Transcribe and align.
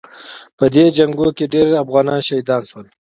په 0.57 0.65
دې 0.73 0.85
جنګونو 0.97 1.31
کې 1.37 1.51
ډېر 1.53 1.67
افغانان 1.83 2.19
شهیدان 2.27 2.61
شول. 2.69 2.85